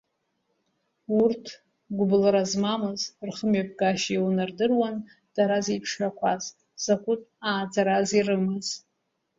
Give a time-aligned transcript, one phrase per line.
[1.21, 1.45] Урҭ,
[1.95, 4.95] гәыблра змамыз, рхымҩаԥгашьа иунардыруан
[5.35, 6.43] дара зеиԥшрақәаз,
[6.83, 8.67] закәытә ааӡараз ирымаз.